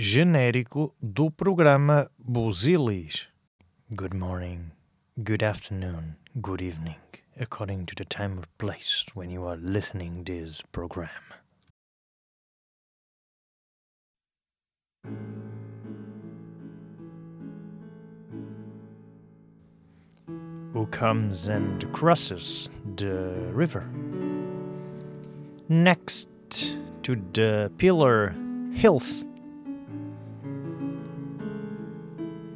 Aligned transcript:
genérico 0.00 0.94
do 1.02 1.30
programa 1.30 2.08
Buzilis. 2.18 3.26
Good 3.94 4.14
morning, 4.14 4.70
good 5.22 5.42
afternoon, 5.42 6.16
good 6.40 6.62
evening, 6.62 6.96
according 7.38 7.84
to 7.84 7.94
the 7.94 8.06
time 8.06 8.38
or 8.38 8.44
place 8.56 9.04
when 9.12 9.28
you 9.28 9.44
are 9.46 9.58
listening 9.58 10.24
this 10.24 10.62
program. 10.72 11.10
Who 20.72 20.86
comes 20.86 21.46
and 21.46 21.92
crosses 21.92 22.70
the 22.96 23.34
river? 23.52 23.84
Next 25.68 26.30
to 27.02 27.16
the 27.34 27.70
pillar 27.76 28.34
hills 28.72 29.26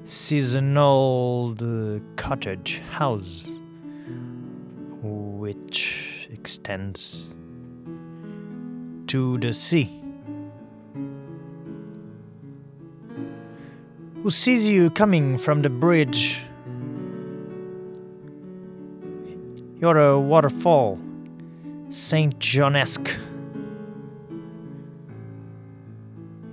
sees 0.07 0.53
an 0.55 0.77
old 0.77 1.63
cottage 2.17 2.83
house 2.91 3.49
which 5.03 6.29
extends 6.31 7.35
to 9.07 9.39
the 9.39 9.53
sea. 9.53 10.03
Who 14.23 14.29
sees 14.31 14.69
you 14.69 14.91
coming 14.91 15.39
from 15.39 15.63
the 15.63 15.71
bridge? 15.71 16.43
You're 19.81 19.99
a 19.99 20.21
waterfall, 20.21 20.99
St. 21.89 22.39
John-esque, 22.39 23.19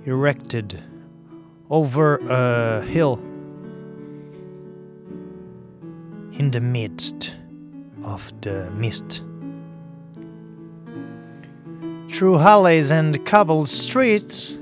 erected 0.04 0.82
over 1.70 2.16
a 2.28 2.82
hill 2.84 3.20
in 6.42 6.50
the 6.50 6.60
midst 6.60 7.36
of 8.02 8.32
the 8.40 8.68
mist. 8.72 9.22
Through 12.12 12.38
alleys 12.38 12.90
and 12.90 13.24
cobbled 13.24 13.68
streets, 13.68 14.58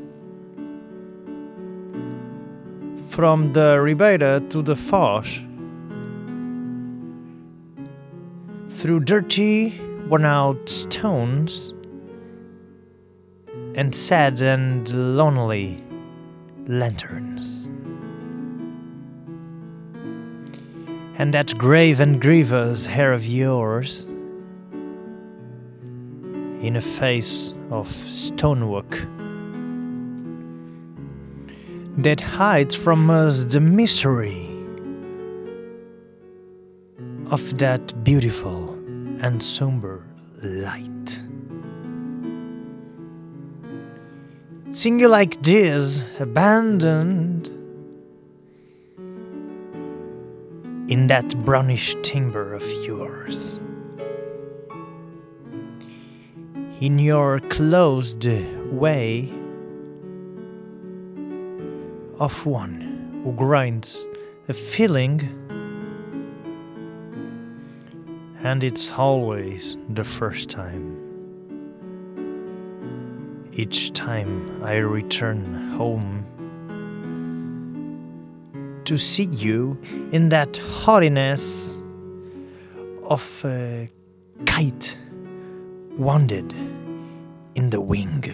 from 3.09 3.55
the 3.55 3.81
Ribeira 3.81 4.41
to 4.51 4.61
the 4.61 4.75
Foz, 4.75 5.29
through 8.79 9.01
dirty, 9.01 9.81
worn 10.07 10.27
out 10.27 10.69
stones, 10.69 11.73
and 13.75 13.95
sad 13.95 14.43
and 14.43 15.17
lonely 15.17 15.79
lanterns. 16.67 17.60
And 21.21 21.35
that 21.35 21.59
grave 21.59 22.01
and 22.01 22.19
grievous 22.19 22.87
hair 22.87 23.13
of 23.13 23.27
yours, 23.27 24.07
in 26.63 26.77
a 26.77 26.81
face 26.81 27.53
of 27.71 27.89
stonework, 27.89 29.07
that 31.99 32.23
hides 32.23 32.75
from 32.75 33.11
us 33.11 33.45
the 33.45 33.61
mystery 33.61 34.49
of 37.31 37.59
that 37.59 38.03
beautiful 38.03 38.71
and 39.21 39.43
somber 39.43 40.03
light. 40.43 41.21
You 44.73 45.09
like 45.09 45.43
this, 45.43 46.03
abandoned 46.19 47.60
in 50.91 51.07
that 51.07 51.37
brownish 51.45 51.95
timber 52.03 52.53
of 52.53 52.69
yours, 52.85 53.61
in 56.81 56.99
your 56.99 57.39
closed 57.49 58.27
way 58.73 59.33
of 62.19 62.45
one 62.45 63.23
who 63.23 63.33
grinds 63.35 64.05
a 64.49 64.53
feeling, 64.53 65.21
and 68.43 68.65
it's 68.65 68.91
always 68.91 69.77
the 69.91 70.03
first 70.03 70.51
time. 70.51 70.97
Each 73.53 73.93
time 73.93 74.61
I 74.65 74.79
return 74.79 75.55
home 75.77 76.27
to 78.91 78.99
see 78.99 79.29
you 79.31 79.81
in 80.11 80.31
that 80.31 80.57
haughtiness 80.57 81.87
of 83.05 83.45
a 83.45 83.89
kite 84.47 84.97
wounded 85.97 86.53
in 87.55 87.71
the 87.71 87.81
wing. 87.81 88.25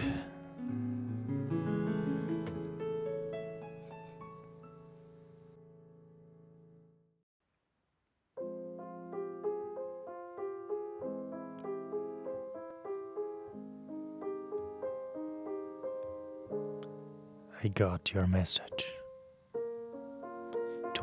I 17.63 17.67
got 17.67 18.11
your 18.11 18.25
message 18.25 18.96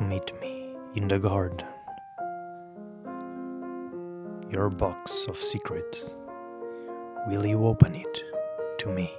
meet 0.09 0.39
me 0.39 0.75
in 0.95 1.07
the 1.07 1.19
garden. 1.19 1.65
Your 4.49 4.69
box 4.69 5.25
of 5.27 5.37
secrets. 5.37 6.13
Will 7.27 7.45
you 7.45 7.65
open 7.65 7.95
it 7.95 8.23
to 8.79 8.89
me? 8.89 9.11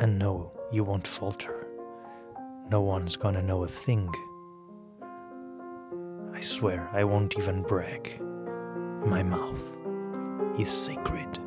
And 0.00 0.18
no, 0.18 0.52
you 0.70 0.84
won't 0.84 1.06
falter. 1.06 1.66
No 2.70 2.82
one's 2.82 3.16
gonna 3.16 3.42
know 3.42 3.64
a 3.64 3.68
thing. 3.68 4.12
I 6.34 6.40
swear 6.40 6.88
I 6.92 7.04
won't 7.04 7.38
even 7.38 7.62
brag. 7.62 8.20
My 9.06 9.22
mouth 9.22 9.62
is 10.58 10.68
sacred. 10.68 11.38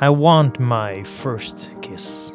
I 0.00 0.08
want 0.08 0.58
my 0.58 1.02
first 1.02 1.70
kiss. 1.82 2.32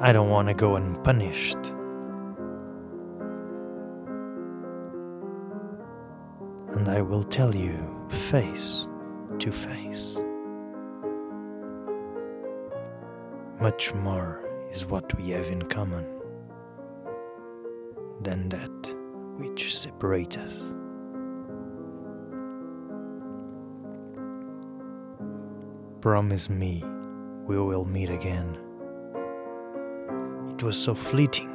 I 0.00 0.12
don't 0.12 0.30
want 0.30 0.46
to 0.46 0.54
go 0.54 0.76
unpunished. 0.76 1.58
And 6.76 6.88
I 6.88 7.02
will 7.02 7.24
tell 7.24 7.52
you 7.52 7.76
face 8.08 8.86
to 9.40 9.50
face. 9.50 10.20
Much 13.60 13.92
more 13.92 14.44
is 14.70 14.86
what 14.86 15.12
we 15.18 15.30
have 15.30 15.50
in 15.50 15.62
common 15.62 16.06
than 18.22 18.48
that 18.50 18.94
which 19.36 19.76
separates 19.76 20.36
us. 20.36 20.74
Promise 26.00 26.48
me 26.48 26.84
we 27.48 27.58
will 27.58 27.84
meet 27.84 28.10
again. 28.10 28.67
It 30.58 30.64
was 30.64 30.76
so 30.76 30.92
fleeting. 30.92 31.54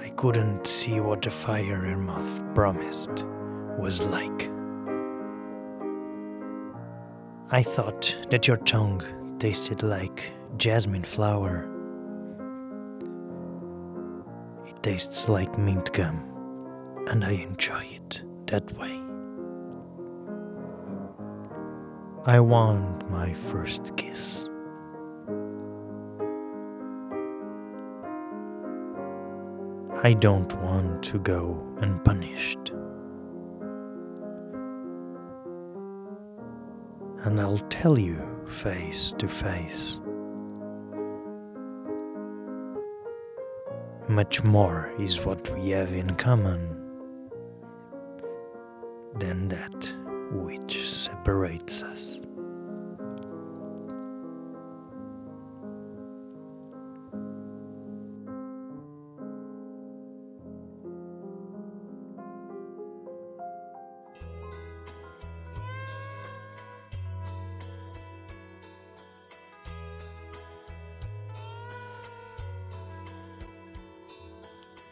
I 0.00 0.08
couldn't 0.08 0.66
see 0.66 0.98
what 0.98 1.22
the 1.22 1.30
fire 1.30 1.86
your 1.86 1.96
mouth 1.96 2.42
promised 2.52 3.24
was 3.78 4.02
like. 4.06 4.50
I 7.52 7.62
thought 7.62 8.16
that 8.30 8.48
your 8.48 8.56
tongue 8.56 9.04
tasted 9.38 9.84
like 9.84 10.32
jasmine 10.56 11.04
flower. 11.04 11.68
It 14.66 14.82
tastes 14.82 15.28
like 15.28 15.56
mint 15.56 15.92
gum, 15.92 17.04
and 17.06 17.24
I 17.24 17.34
enjoy 17.34 17.86
it 17.94 18.24
that 18.48 18.76
way. 18.76 19.07
I 22.28 22.40
want 22.40 23.10
my 23.10 23.32
first 23.32 23.96
kiss. 23.96 24.50
I 30.02 30.12
don't 30.12 30.54
want 30.60 31.02
to 31.04 31.18
go 31.20 31.66
unpunished. 31.78 32.72
And 37.24 37.40
I'll 37.40 37.64
tell 37.70 37.98
you 37.98 38.20
face 38.46 39.14
to 39.16 39.26
face. 39.26 40.02
much 44.08 44.42
more 44.42 44.90
is 44.98 45.24
what 45.24 45.48
we 45.54 45.68
have 45.68 45.92
in 45.92 46.14
common 46.16 46.60
than 49.16 49.48
that 49.48 49.97
which 50.30 50.88
separates 50.88 51.82
us. 51.82 52.20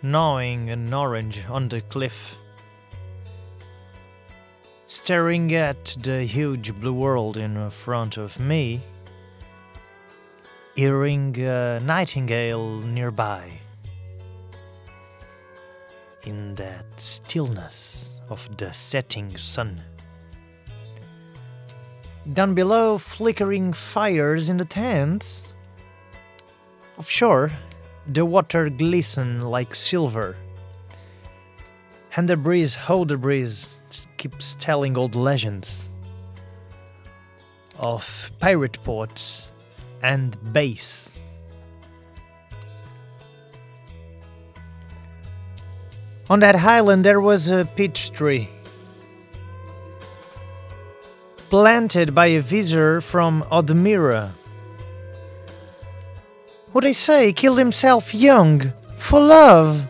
gnawing 0.02 0.70
an 0.70 0.94
orange 0.94 1.44
on 1.50 1.68
the 1.68 1.80
cliff. 1.80 2.38
Staring 5.06 5.54
at 5.54 5.96
the 6.02 6.24
huge 6.24 6.74
blue 6.80 6.92
world 6.92 7.36
in 7.36 7.70
front 7.70 8.16
of 8.16 8.40
me, 8.40 8.80
hearing 10.74 11.38
a 11.38 11.78
nightingale 11.78 12.80
nearby. 12.80 13.48
In 16.24 16.56
that 16.56 16.86
stillness 16.96 18.10
of 18.30 18.50
the 18.56 18.72
setting 18.72 19.36
sun. 19.36 19.80
Down 22.32 22.54
below, 22.54 22.98
flickering 22.98 23.74
fires 23.74 24.50
in 24.50 24.56
the 24.56 24.64
tents. 24.64 25.52
Offshore, 26.98 27.52
the 28.08 28.24
water 28.24 28.70
glisten 28.70 29.42
like 29.42 29.72
silver. 29.72 30.36
And 32.16 32.28
the 32.28 32.36
breeze, 32.36 32.74
how 32.74 33.04
the 33.04 33.16
breeze 33.16 33.75
keeps 34.16 34.56
telling 34.58 34.96
old 34.96 35.14
legends 35.14 35.88
of 37.78 38.30
pirate 38.40 38.78
ports 38.84 39.52
and 40.02 40.36
bass. 40.52 41.18
On 46.28 46.40
that 46.40 46.56
highland, 46.56 47.04
there 47.04 47.20
was 47.20 47.50
a 47.50 47.68
peach 47.76 48.10
tree 48.10 48.48
planted 51.48 52.14
by 52.14 52.26
a 52.26 52.40
visitor 52.40 53.00
from 53.00 53.42
Odemira 53.52 54.32
who 56.72 56.80
they 56.82 56.92
say 56.92 57.32
killed 57.32 57.58
himself 57.58 58.14
young 58.14 58.72
for 58.98 59.18
love. 59.20 59.86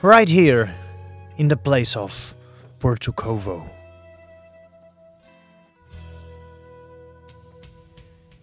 Right 0.00 0.28
here, 0.28 0.74
in 1.36 1.48
the 1.48 1.56
place 1.56 1.96
of 1.96 2.34
Porto 2.78 3.12
Covo. 3.12 3.68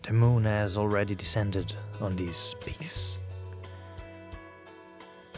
The 0.04 0.14
moon 0.14 0.44
has 0.44 0.76
already 0.76 1.16
descended 1.16 1.74
on 2.02 2.16
these 2.16 2.56
peaks 2.60 3.22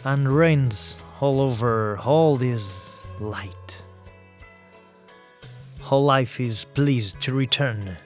and 0.05 0.27
rains 0.27 0.99
all 1.21 1.39
over 1.39 1.97
all 1.99 2.35
this 2.35 2.99
light. 3.19 3.83
Whole 5.79 6.03
life 6.03 6.39
is 6.39 6.65
pleased 6.65 7.21
to 7.21 7.33
return 7.33 7.97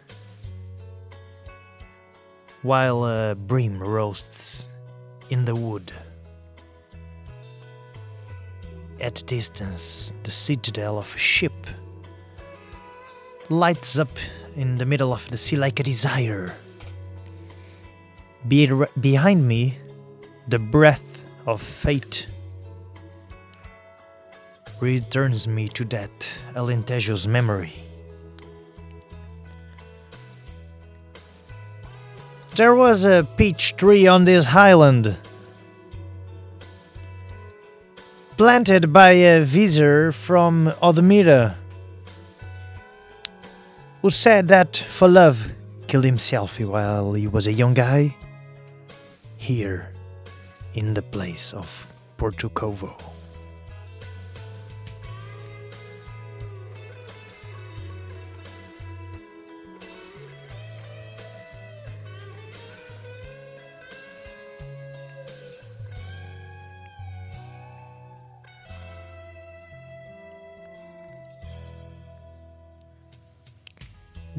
while 2.63 3.05
a 3.05 3.33
bream 3.35 3.79
roasts 3.79 4.67
in 5.29 5.45
the 5.45 5.55
wood. 5.55 5.93
At 9.07 9.21
a 9.21 9.23
distance, 9.23 10.13
the 10.23 10.31
citadel 10.31 10.97
of 10.97 11.15
a 11.15 11.17
ship 11.17 11.65
lights 13.47 13.97
up 13.97 14.09
in 14.57 14.75
the 14.75 14.85
middle 14.85 15.13
of 15.13 15.29
the 15.29 15.37
sea 15.37 15.55
like 15.55 15.79
a 15.79 15.83
desire. 15.83 16.53
Be- 18.49 18.69
behind 18.99 19.47
me, 19.47 19.77
the 20.49 20.59
breath 20.59 21.23
of 21.45 21.61
fate 21.61 22.27
returns 24.81 25.47
me 25.47 25.69
to 25.69 25.85
that 25.85 26.29
Alentejo's 26.53 27.29
memory. 27.29 27.75
There 32.57 32.75
was 32.75 33.05
a 33.05 33.25
peach 33.37 33.77
tree 33.77 34.05
on 34.05 34.25
this 34.25 34.49
island. 34.49 35.15
Planted 38.37 38.93
by 38.93 39.13
uh, 39.13 39.41
a 39.41 39.43
visitor 39.43 40.11
from 40.11 40.67
Odemira, 40.83 41.55
who 44.03 44.11
said 44.11 44.47
that 44.49 44.77
for 44.77 45.07
love 45.07 45.53
killed 45.87 46.05
himself 46.05 46.59
while 46.59 47.13
he 47.13 47.25
was 47.25 47.47
a 47.47 47.51
young 47.51 47.73
guy 47.73 48.15
here 49.37 49.89
in 50.75 50.93
the 50.93 51.01
place 51.01 51.51
of 51.51 51.87
Porto 52.17 52.49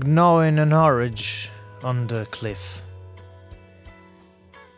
gnawing 0.04 0.58
an 0.58 0.72
orange 0.72 1.50
on 1.82 2.06
the 2.06 2.26
cliff, 2.30 2.80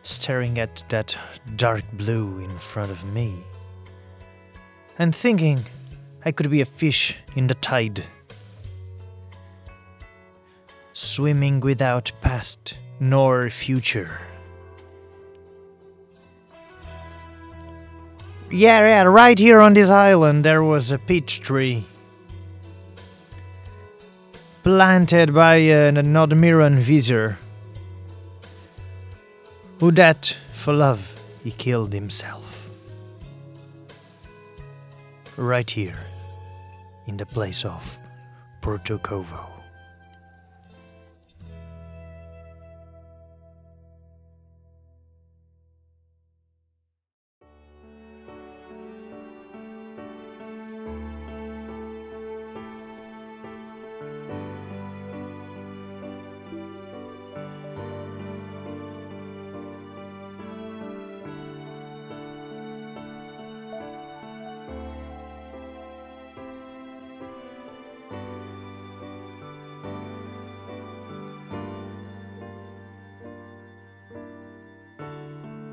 staring 0.03 0.57
at 0.57 0.83
that 0.89 1.15
dark 1.55 1.83
blue 1.93 2.39
in 2.39 2.49
front 2.57 2.89
of 2.89 3.03
me, 3.13 3.35
and 4.97 5.15
thinking 5.15 5.63
I 6.25 6.31
could 6.31 6.49
be 6.49 6.61
a 6.61 6.65
fish 6.65 7.15
in 7.35 7.47
the 7.47 7.55
tide, 7.55 8.03
swimming 10.93 11.59
without 11.59 12.11
past 12.21 12.79
nor 12.99 13.49
future. 13.49 14.19
Yeah, 18.49 18.79
yeah, 18.79 19.03
right 19.03 19.37
here 19.37 19.61
on 19.61 19.73
this 19.73 19.89
island 19.89 20.43
there 20.43 20.63
was 20.63 20.91
a 20.91 20.97
peach 20.97 21.39
tree 21.39 21.85
planted 24.63 25.33
by 25.33 25.55
an 25.55 25.95
Admiran 25.95 26.77
visitor, 26.77 27.37
who 29.79 29.91
that 29.91 30.37
for 30.53 30.73
love 30.73 31.15
he 31.43 31.51
killed 31.51 31.91
himself. 31.93 32.69
Right 35.37 35.69
here, 35.69 35.99
in 37.07 37.17
the 37.17 37.25
place 37.25 37.65
of 37.65 37.97
Porto 38.61 38.99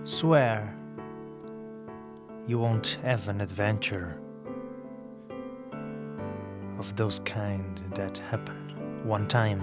Swear 0.08 0.74
you 2.46 2.58
won't 2.58 2.98
have 3.02 3.28
an 3.28 3.42
adventure 3.42 4.18
of 6.78 6.96
those 6.96 7.20
kind 7.26 7.84
that 7.94 8.16
happen 8.16 9.06
one 9.06 9.28
time 9.28 9.62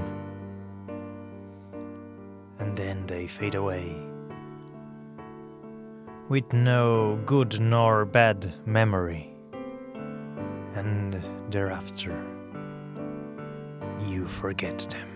and 2.59 2.77
then 2.77 3.07
they 3.07 3.25
fade 3.25 3.55
away 3.55 3.91
with 6.29 6.53
no 6.53 7.19
good 7.25 7.59
nor 7.59 8.05
bad 8.05 8.53
memory 8.67 9.35
and 10.75 11.19
thereafter 11.49 12.23
you 14.07 14.27
forget 14.27 14.77
them. 14.91 15.09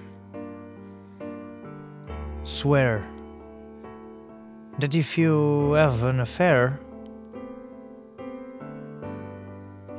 Swear 2.43 3.07
that 4.79 4.95
if 4.95 5.17
you 5.17 5.74
have 5.74 6.03
an 6.03 6.19
affair, 6.21 6.79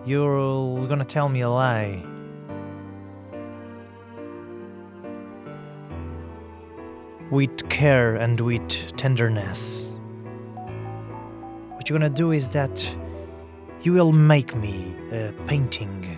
you're 0.07 0.87
gonna 0.87 1.05
tell 1.05 1.29
me 1.29 1.43
a 1.43 1.49
lie. 1.51 2.03
With 7.31 7.69
care 7.69 8.17
and 8.17 8.41
with 8.41 8.97
tenderness. 8.97 9.99
What 11.75 11.89
you're 11.89 11.99
gonna 11.99 12.11
do 12.11 12.31
is 12.31 12.49
that 12.51 12.97
you 13.83 13.93
will 13.93 14.13
make 14.13 14.57
me 14.57 14.95
a 15.13 15.33
painting 15.47 16.17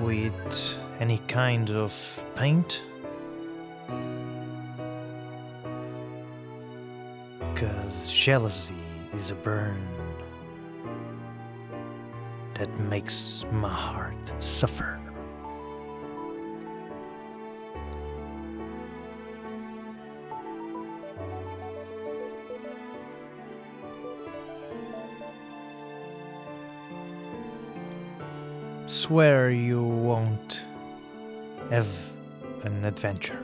with 0.00 0.74
any 1.00 1.18
kind 1.28 1.70
of 1.70 1.92
paint. 2.34 2.82
Because 7.54 8.12
jealousy 8.12 8.74
is 9.12 9.30
a 9.30 9.34
burn 9.36 9.86
that 12.54 12.68
makes 12.80 13.44
my 13.52 13.68
heart 13.68 14.16
suffer. 14.40 14.98
Swear 28.86 29.50
you 29.50 29.80
won't 29.80 30.62
have 31.70 31.86
an 32.64 32.84
adventure. 32.84 33.38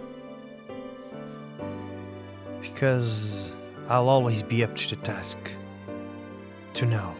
Because 2.61 3.50
I'll 3.91 4.09
always 4.09 4.41
be 4.41 4.63
up 4.63 4.77
to 4.77 4.95
the 4.95 5.03
task. 5.03 5.37
To 6.75 6.87
know 6.87 7.15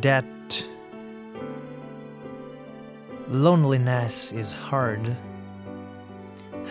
that 0.00 0.66
loneliness 3.28 4.32
is 4.32 4.52
hard. 4.52 5.16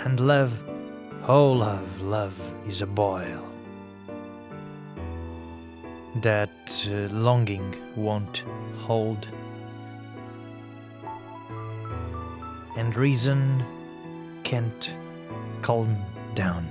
And 0.04 0.20
love, 0.20 0.52
oh 1.28 1.54
love, 1.54 2.02
love 2.02 2.38
is 2.68 2.82
a 2.82 2.88
boil. 2.88 3.46
That 6.18 6.88
uh, 6.90 7.14
longing 7.14 7.76
won't 7.96 8.44
hold, 8.80 9.28
and 12.76 12.96
reason 12.96 13.64
can't 14.44 14.94
calm 15.62 15.96
down. 16.40 16.64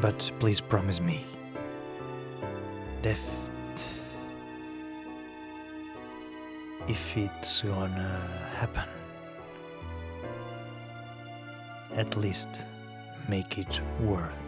But 0.00 0.18
please 0.40 0.60
promise 0.60 1.00
me 1.00 1.24
that 3.02 3.18
if 6.88 7.16
it's 7.16 7.62
gonna 7.62 8.20
happen, 8.60 8.88
at 11.94 12.16
least 12.16 12.66
make 13.28 13.58
it 13.58 13.80
worth. 14.00 14.45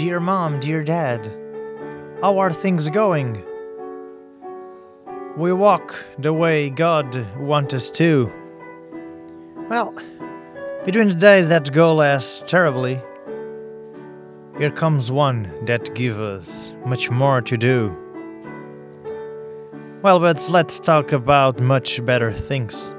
Dear 0.00 0.18
mom, 0.18 0.60
dear 0.60 0.82
dad, 0.82 1.30
how 2.22 2.38
are 2.38 2.50
things 2.50 2.88
going? 2.88 3.44
We 5.36 5.52
walk 5.52 5.94
the 6.18 6.32
way 6.32 6.70
God 6.70 7.26
wants 7.38 7.74
us 7.74 7.90
to. 7.90 8.32
Well, 9.68 9.94
between 10.86 11.08
the 11.08 11.14
days 11.14 11.50
that 11.50 11.70
go 11.74 11.94
less 11.94 12.42
terribly, 12.46 12.98
here 14.56 14.70
comes 14.70 15.12
one 15.12 15.52
that 15.66 15.94
gives 15.94 16.18
us 16.18 16.72
much 16.86 17.10
more 17.10 17.42
to 17.42 17.58
do. 17.58 17.94
Well, 20.00 20.18
but 20.18 20.48
let's 20.48 20.80
talk 20.80 21.12
about 21.12 21.60
much 21.60 22.02
better 22.06 22.32
things. 22.32 22.94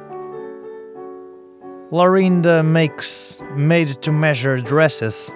Lorinda 1.90 2.62
makes 2.62 3.42
made 3.56 3.88
to 4.04 4.12
measure 4.12 4.58
dresses. 4.58 5.34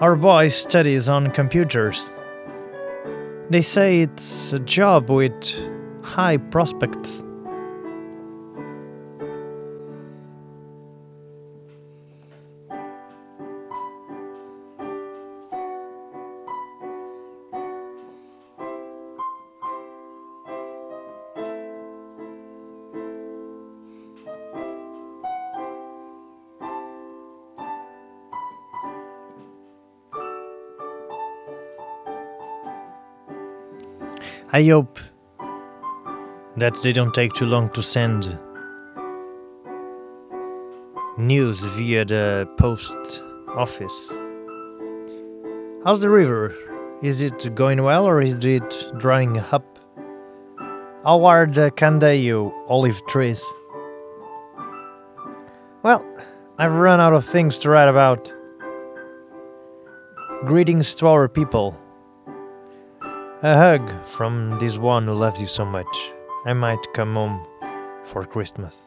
Our 0.00 0.16
boy 0.16 0.48
studies 0.48 1.08
on 1.08 1.30
computers. 1.30 2.12
They 3.50 3.60
say 3.60 4.00
it's 4.00 4.52
a 4.52 4.58
job 4.58 5.08
with 5.08 5.32
high 6.02 6.36
prospects. 6.36 7.22
I 34.54 34.62
hope 34.68 35.00
that 36.58 36.80
they 36.80 36.92
don't 36.92 37.12
take 37.12 37.32
too 37.32 37.44
long 37.44 37.70
to 37.70 37.82
send 37.82 38.38
news 41.18 41.64
via 41.64 42.04
the 42.04 42.48
post 42.56 43.24
office. 43.48 44.10
How's 45.84 46.02
the 46.02 46.08
river? 46.08 46.54
Is 47.02 47.20
it 47.20 47.52
going 47.56 47.82
well 47.82 48.06
or 48.06 48.22
is 48.22 48.44
it 48.44 48.92
drying 48.96 49.40
up? 49.40 49.76
How 51.02 51.24
are 51.24 51.46
the 51.46 51.72
Candeio 51.72 52.52
olive 52.68 53.04
trees? 53.08 53.44
Well, 55.82 56.06
I've 56.58 56.74
run 56.74 57.00
out 57.00 57.12
of 57.12 57.24
things 57.24 57.58
to 57.58 57.70
write 57.70 57.88
about. 57.88 58.32
Greetings 60.44 60.94
to 60.94 61.08
our 61.08 61.26
people. 61.26 61.76
A 63.44 63.58
hug 63.58 64.06
from 64.06 64.58
this 64.58 64.78
one 64.78 65.06
who 65.06 65.12
loves 65.12 65.38
you 65.38 65.46
so 65.46 65.66
much. 65.66 65.94
I 66.46 66.54
might 66.54 66.78
come 66.94 67.14
home 67.14 67.46
for 68.06 68.24
Christmas. 68.24 68.86